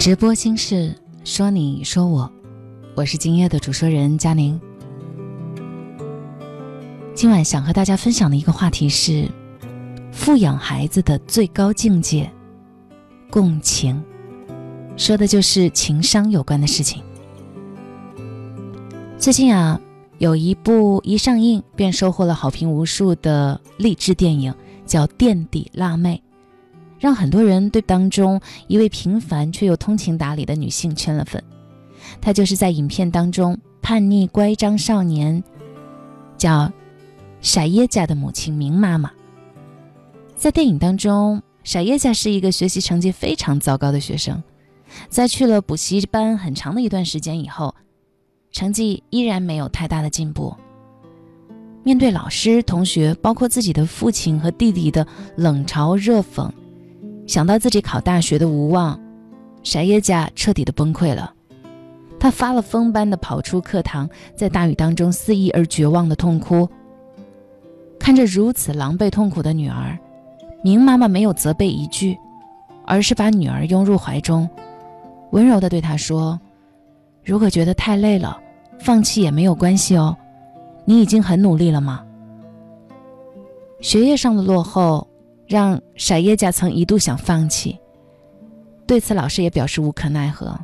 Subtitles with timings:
[0.00, 2.32] 直播心事，说你说我，
[2.94, 4.58] 我是今夜的主说人佳宁。
[7.14, 9.28] 今晚想和大家分享的一个话题是，
[10.10, 12.32] 富养孩子的最高境界——
[13.28, 14.02] 共情，
[14.96, 17.02] 说的就是情商有关的事情。
[19.18, 19.78] 最近啊，
[20.16, 24.54] 有一部一上映便收获了好评无数的励志电影，
[24.86, 26.22] 叫《垫底辣妹》。
[27.00, 31.42] 让很多人对当中一位平凡却又通情达理的女性圈了粉。
[32.20, 35.42] 她就是在影片当中叛逆乖张少年，
[36.36, 36.70] 叫
[37.40, 39.10] 傻耶家的母亲明妈妈。
[40.36, 44.42] 在电影当中，傻耶家是一个学习成绩非常糟糕的学生，
[45.08, 47.74] 在去了补习班很长的一段时间以后，
[48.52, 50.54] 成绩依然没有太大的进步。
[51.82, 56.50] 面对老师、同学，包括自己的父亲和弟弟的冷嘲热讽。
[57.30, 58.98] 想到自己考大学的无望，
[59.62, 61.32] 傻耶家彻底的崩溃了。
[62.18, 66.68] 他发了疯般的跑出课堂，在大雨当中肆意而绝望的痛哭。
[68.00, 69.96] 看着如此狼狈痛苦的女儿，
[70.64, 72.18] 明妈妈没有责备一句，
[72.84, 74.50] 而是把女儿拥入怀中，
[75.30, 76.36] 温柔的对她说
[77.24, 78.40] ：“如果觉得太累了，
[78.80, 80.16] 放弃也没有关系哦。
[80.84, 82.04] 你已经很努力了吗？
[83.80, 85.06] 学业上的落后。”
[85.50, 87.76] 让傻叶家曾一度想放弃，
[88.86, 90.56] 对此老师也表示无可奈何。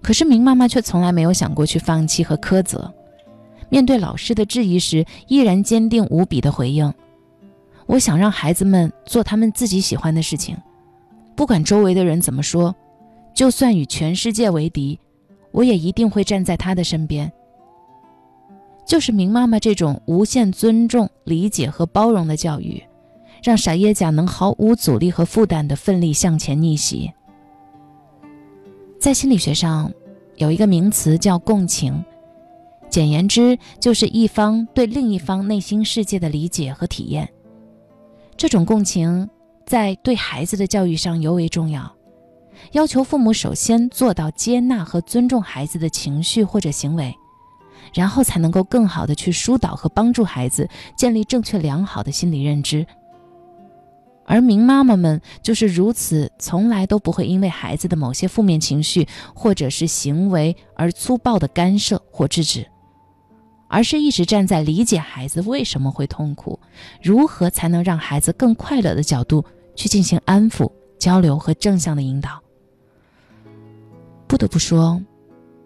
[0.00, 2.90] 可是明妈妈却从来没有想过去放弃和苛责。
[3.68, 6.90] 面对老师的质疑时，依然坚定无比的回应
[7.84, 10.56] ：“我想让孩子们做他们自己喜欢的事情，
[11.36, 12.74] 不管周围的人怎么说，
[13.34, 14.98] 就算与全世界为敌，
[15.50, 17.30] 我也一定会站在他的身边。”
[18.88, 22.82] 就是明妈妈这种无限尊重、理解和包容的教育。
[23.42, 27.12] 让傻叶甲能毫无阻力和负担地奋力向前逆袭。
[29.00, 29.92] 在心理学上，
[30.36, 32.04] 有一个名词叫共情，
[32.88, 37.28] 简言之就是一方对另一方内心世界的理解和体验。
[38.36, 39.28] 这种共情
[39.66, 41.92] 在对孩子的教育上尤为重要，
[42.72, 47.12] 要求父母首先做到接纳和尊重孩子的情绪或者行为，
[47.92, 52.86] 然后才能够更好地去疏导和帮助孩子建立正确良好的心理认知。
[54.32, 62.66] 而明妈妈们就是如此，从来都不会因为孩子的某些负面情绪或者是行为而粗暴的干涉或制止，
[63.68, 66.58] 而是一直站在理解孩子为什么会痛苦，
[67.02, 69.44] 如何才能让孩子更快乐的角度
[69.76, 72.42] 去进行安抚、交流和正向的引导。
[74.26, 74.98] 不得不说，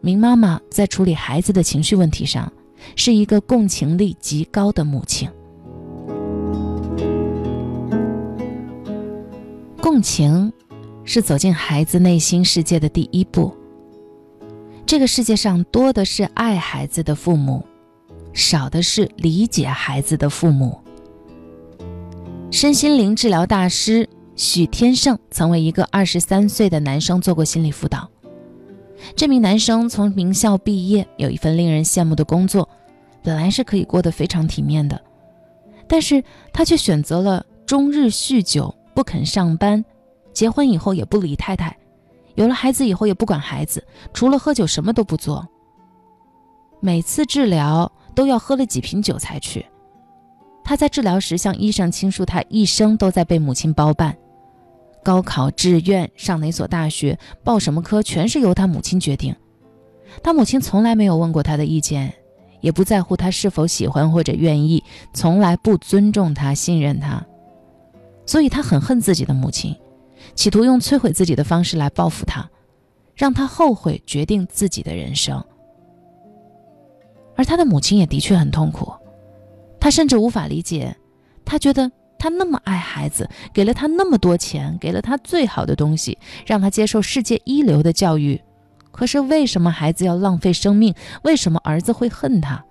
[0.00, 2.52] 明妈妈在处理孩子的情绪问题上，
[2.96, 5.30] 是一个共情力极高的母亲。
[9.96, 10.52] 共情
[11.04, 13.56] 是走进孩子内心世界的第一步。
[14.84, 17.64] 这个世界上多的是爱孩子的父母，
[18.34, 20.78] 少的是理解孩子的父母。
[22.50, 28.06] 身心灵治疗大师许天胜曾为一个二十三岁的男生做过心理辅导。
[29.16, 32.68] 这名男生从名校毕业，有一份令人羡慕的工作，
[33.22, 35.00] 本来是可以过得非常体面的，
[35.88, 36.22] 但是
[36.52, 38.74] 他却选择了终日酗酒。
[38.96, 39.84] 不肯上班，
[40.32, 41.76] 结婚以后也不理太太，
[42.34, 45.46] 有了孩子以后也不管孩子，除了喝酒什么都不做。
[46.80, 49.66] 每次治疗都要喝了几瓶酒才去。
[50.64, 54.16] 他在治疗时向医生倾诉，他一生都在被母亲包办，
[55.04, 59.36] 高考志愿、上哪所大学、报什么科，全是由他母亲决定。
[60.22, 62.10] 他母亲从来没有问过他的意见，
[62.62, 64.82] 也不在乎他是否喜欢或者愿意，
[65.12, 67.22] 从来不尊重他、信任他。
[68.26, 69.74] 所以他很恨自己的母亲，
[70.34, 72.50] 企图用摧毁自己的方式来报复他，
[73.14, 75.42] 让他后悔决定自己的人生。
[77.36, 78.92] 而他的母亲也的确很痛苦，
[79.78, 80.96] 他甚至无法理解，
[81.44, 88.42] 他觉得他那么爱孩子，给了他那么多钱，给了他最好的东西，让他接受世界一流的教育，
[88.90, 90.92] 可是为什么孩子要浪费生命？
[91.22, 92.64] 为什么儿子会恨他？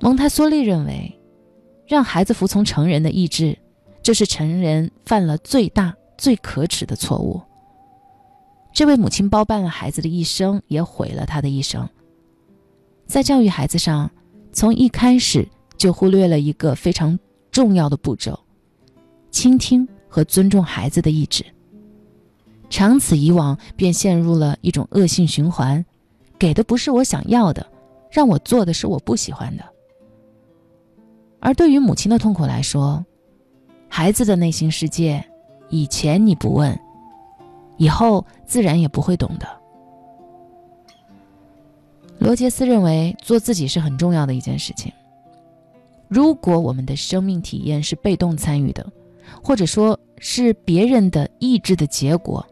[0.00, 1.19] 蒙台梭利认为。
[1.90, 3.58] 让孩子服从成人的意志，
[4.00, 7.42] 这是成人犯了最大、最可耻的错误。
[8.72, 11.88] 这位母亲包办了孩子的一生，也毁了他的一生。
[13.08, 14.08] 在教育孩子上，
[14.52, 17.18] 从一开始就忽略了一个非常
[17.50, 18.38] 重要的步骤：
[19.32, 21.44] 倾听和尊重孩子的意志。
[22.68, 25.84] 长此以往，便陷入了一种恶性循环：
[26.38, 27.66] 给的不是我想要的，
[28.12, 29.64] 让我做的是我不喜欢的。
[31.40, 33.04] 而对于母亲的痛苦来说，
[33.88, 35.24] 孩子的内心世界，
[35.68, 36.78] 以前你不问，
[37.76, 39.48] 以后自然也不会懂的。
[42.18, 44.92] 罗杰斯认为，做自己是很重要的一件事情。
[46.06, 48.86] 如果我们的生命体验是被动参与的，
[49.42, 52.46] 或者说是别人的意志的结果，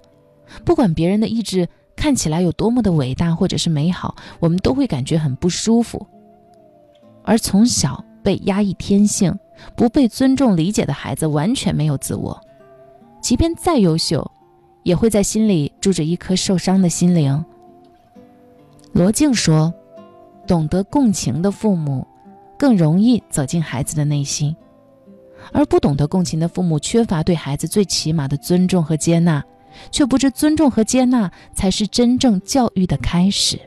[0.64, 6.06] 不管别人的意志看起来有多么的伟大或者是美好，我们都会感觉很不舒服。
[7.22, 9.34] 而从小，被压抑天性、
[9.74, 12.38] 不被尊重理解的孩子，完全没有自我。
[13.22, 14.30] 即便再优秀，
[14.82, 17.42] 也会在心里住着一颗受伤的心灵。
[18.92, 19.72] 罗静说
[20.46, 22.06] ：“懂得共情的父母，
[22.58, 24.54] 更容易走进孩子的内心；
[25.50, 29.42] 而不懂得共情的父母，缺乏对孩子最起码的尊重和接纳，
[29.90, 33.58] 却不知尊重和接纳才是真正教育的开始。”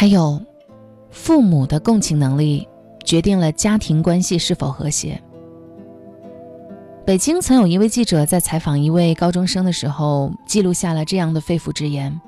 [0.00, 0.40] 还有，
[1.10, 2.66] 父母的共情能力
[3.04, 5.22] 决定了家庭关系是否和谐。
[7.04, 12.18] 北京曾有一位记者在采访一位高中生的时候，记录下了这样的肺腑之言：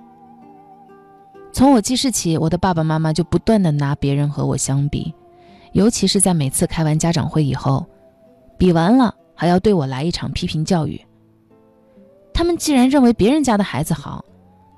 [1.51, 5.15] 从我记事起，我的爸爸妈妈就不断的拿别人和我相比，
[5.73, 7.87] 尤其是在每次开完家长会以后，
[8.59, 11.01] 比完了还要对我来一场批评教育。
[12.35, 14.23] 他们既然认为别人家的孩子好，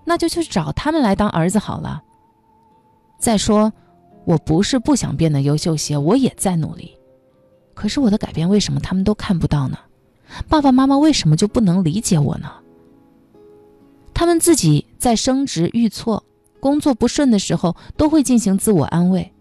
[0.05, 2.04] 那就去找他们来当儿子好了。
[3.25, 3.73] 再说，
[4.27, 6.95] 我不是不想变得优秀些，我也在努力。
[7.73, 9.79] 可是我的改变为什么他们都看不到呢？
[10.47, 12.53] 爸爸妈妈为什么就不能理解我呢？
[14.13, 16.23] 他们自己在升职遇挫、
[16.61, 19.33] 工作不顺的时候，都会进行自我安慰。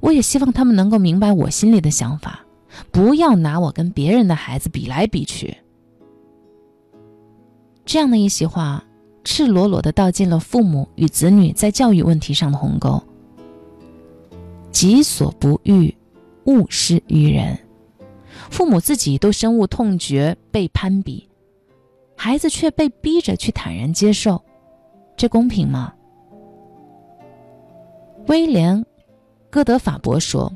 [0.00, 2.40] 我也希望他们能够明白我心里的想法，
[2.90, 5.56] 不要拿我跟别人的孩子比来比去。
[7.84, 8.82] 这样的一席话。
[9.30, 12.98] 赤裸裸地道尽了父母与子女在教育问题上的鸿沟。
[14.70, 15.94] 己所不欲，
[16.46, 17.58] 勿施于人。
[18.50, 21.28] 父母自己都深恶痛绝被攀比，
[22.16, 24.42] 孩子却被逼着去坦然接受，
[25.14, 25.92] 这公平吗？
[28.28, 28.78] 威廉·
[29.50, 30.50] 戈德法伯说：“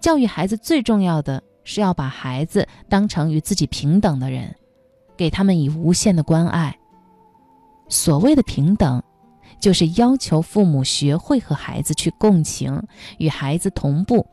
[0.00, 4.54] 教育孩子最重要的是要把孩子当成与自己平等的人，
[5.16, 6.76] 给他们以无限的关爱。”
[7.90, 9.02] 所谓的平等，
[9.58, 12.82] 就是要求父母学会和孩子去共情，
[13.18, 14.24] 与孩子同步，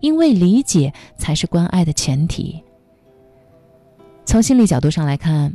[0.00, 2.60] 因为理解才是关爱的前提。
[4.24, 5.54] 从心理角度上来看，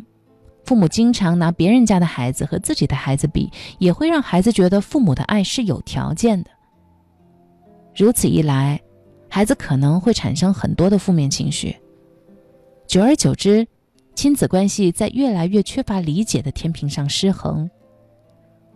[0.63, 6.51] 父母经常拿别人家的孩子和自己的孩子比，也会让孩子觉得父母的爱是有条件的。
[7.96, 8.80] 如此一来，
[9.27, 11.75] 孩子可能会产生很多的负面情绪，
[12.88, 13.68] 久而久之。
[14.13, 17.70] 亲子关系在越来越缺乏理解的天平上失衡，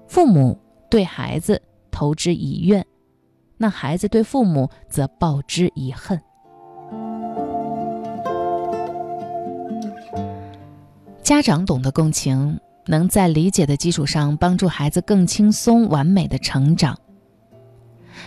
[0.07, 0.57] 父母
[0.89, 1.61] 对孩子
[1.91, 2.83] 投之以怨，
[3.57, 6.19] 那孩子对父母则报之以恨。
[11.21, 16.97] 家长懂得共情，能在理解的基础上帮助孩子更轻松完美的成长。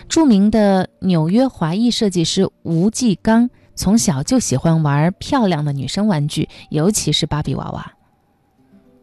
[0.07, 3.49] 著名的纽约华裔设计师吴继刚。
[3.79, 7.93] 从小就喜欢玩漂亮的女生玩具，尤其是芭比娃娃。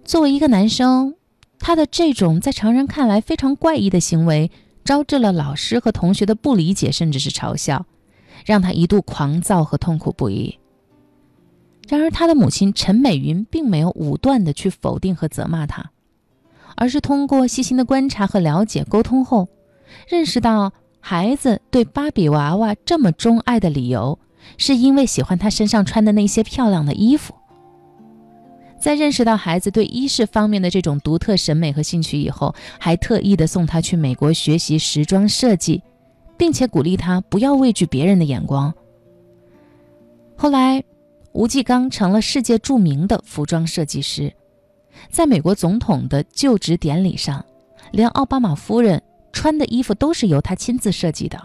[0.05, 1.15] 作为一个男生，
[1.59, 4.51] 他的这种在常人看来非常怪异的行为，
[4.85, 7.87] 招致了老师和同学的不理解，甚至是嘲笑，
[8.45, 10.59] 让他一度狂躁和痛苦不已。
[11.89, 15.91] 然而，他的母亲陈美云并没有武断的去否定和责骂他，
[16.77, 19.49] 而是通过细心的观察和了解沟通后，
[20.07, 24.19] 认识到孩子对芭比娃娃这么钟爱的理由。
[24.59, 27.35] 是因为喜欢他身上穿的那些漂亮的衣服。
[28.79, 35.83] 在认识到孩子对衣饰方面的这种独特审美和兴趣以后，还特意的送他去美国学习时装设计，
[36.37, 38.73] 并且鼓励他不要畏惧别人的眼光。
[40.37, 40.85] 后来，
[41.33, 44.33] 吴继刚成了世界著名的服装设计师，
[45.11, 47.45] 在美国总统的就职典礼上，
[47.93, 51.41] 连奥巴马夫人穿的衣服都是由他亲自设计的。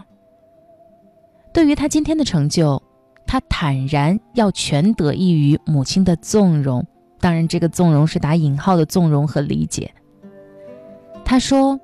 [1.53, 2.81] 对于他今天的成就，
[3.31, 6.85] 他坦然要全得益于母亲的纵容。
[7.17, 9.89] 当然，这个纵容是打引号的纵容和理解。
[11.23, 11.79] 他说：“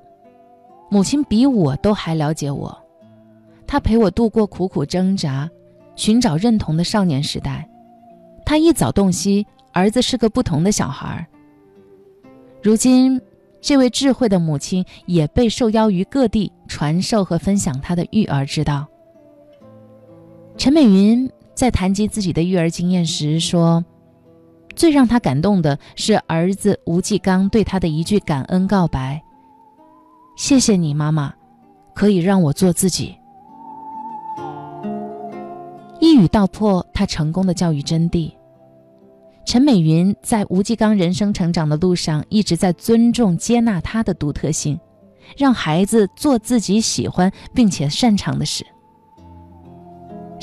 [0.92, 2.78] 母亲比我都还了解我，
[3.66, 5.48] 她陪我度过苦苦挣扎、
[5.96, 7.66] 寻找认同的少年时代。
[8.44, 11.26] 她一早洞悉儿子是个不同的小孩。
[12.62, 13.18] 如今，
[13.62, 18.86] 这位智慧的母亲也被受邀于各地传授和分享她的育儿之道。”
[20.58, 23.84] 陈美云在谈及自己的育儿经验时说。
[24.76, 29.20] 最让他感动的是儿子吴继刚对他的一句感恩告白
[30.38, 31.34] ：“谢谢你，妈妈，
[31.96, 33.16] 可以让我做自己。”
[35.98, 38.30] 一语道破他成功的教育真谛。
[39.44, 44.78] 陈美云在吴继刚人生成长的路上，一直在尊重、接纳他的独特性，
[45.36, 48.64] 让孩子做自己喜欢并且擅长的事。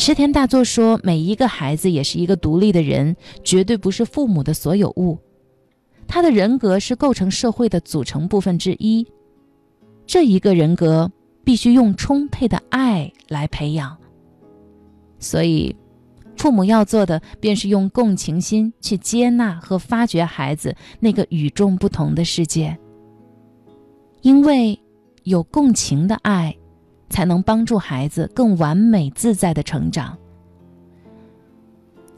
[0.06, 5.18] 池田大作说：“每一个孩子也是一个独立的人，绝对不是父母的所有物。
[6.06, 9.04] 他的人格是构成社会的组成部分之一。
[10.06, 11.12] 这一个人格
[11.44, 13.98] 必须用充沛的爱来培养。
[15.18, 15.76] 所以，
[16.38, 22.78] 父母要做的便是用共情心去接纳和发掘孩子那个与众不同的世界。
[24.22, 24.80] 因为
[25.24, 26.56] 有共情的爱。”
[27.10, 30.18] 才能帮助孩子更完美自在的成长。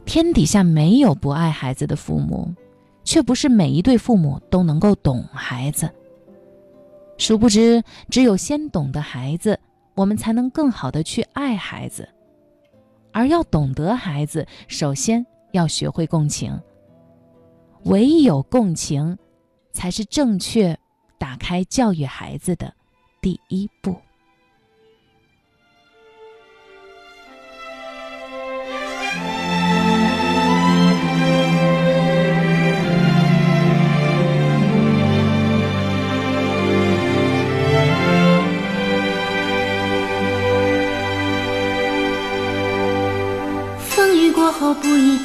[0.04, 2.52] 天底下没有不爱孩子的父母，
[3.04, 5.88] 却不是每一对父母都能够懂孩子。
[7.18, 9.58] 殊不知，只有先懂得孩子，
[9.94, 12.08] 我们才能更好的去爱孩子。
[13.12, 16.58] 而要懂得孩子，首先要学会共情。
[17.84, 19.18] 唯有共情，
[19.72, 20.78] 才是正确
[21.18, 22.72] 打开教育孩子的
[23.20, 23.94] 第一步。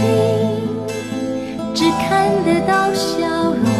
[0.00, 0.06] 心
[1.74, 3.79] 只看得到笑容。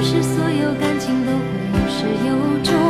[0.00, 2.89] 不是所有感情都会有始有终。